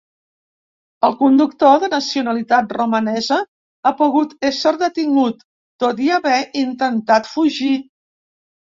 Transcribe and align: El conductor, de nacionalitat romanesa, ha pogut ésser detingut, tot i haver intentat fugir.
El 1.09 1.17
conductor, 1.19 1.75
de 1.83 1.89
nacionalitat 1.91 2.73
romanesa, 2.79 3.39
ha 3.85 3.93
pogut 4.03 4.35
ésser 4.53 4.75
detingut, 4.87 5.49
tot 5.87 6.05
i 6.09 6.13
haver 6.19 6.37
intentat 6.67 7.33
fugir. 7.37 7.75